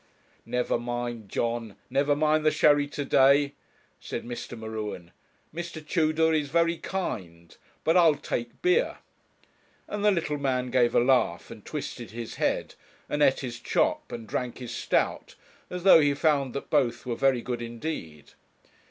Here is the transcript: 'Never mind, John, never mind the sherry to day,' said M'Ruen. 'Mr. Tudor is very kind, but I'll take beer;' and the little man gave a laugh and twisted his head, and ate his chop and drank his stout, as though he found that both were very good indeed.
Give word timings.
'Never 0.47 0.79
mind, 0.79 1.29
John, 1.29 1.75
never 1.87 2.15
mind 2.15 2.43
the 2.43 2.49
sherry 2.49 2.87
to 2.87 3.05
day,' 3.05 3.53
said 3.99 4.25
M'Ruen. 4.25 5.11
'Mr. 5.53 5.87
Tudor 5.87 6.33
is 6.33 6.49
very 6.49 6.77
kind, 6.77 7.55
but 7.83 7.95
I'll 7.95 8.15
take 8.15 8.63
beer;' 8.63 8.97
and 9.87 10.03
the 10.03 10.09
little 10.09 10.39
man 10.39 10.71
gave 10.71 10.95
a 10.95 10.99
laugh 10.99 11.51
and 11.51 11.63
twisted 11.63 12.09
his 12.09 12.37
head, 12.41 12.73
and 13.07 13.21
ate 13.21 13.41
his 13.41 13.59
chop 13.59 14.11
and 14.11 14.25
drank 14.25 14.57
his 14.57 14.73
stout, 14.73 15.35
as 15.69 15.83
though 15.83 15.99
he 15.99 16.15
found 16.15 16.55
that 16.55 16.71
both 16.71 17.05
were 17.05 17.13
very 17.15 17.43
good 17.43 17.61
indeed. 17.61 18.31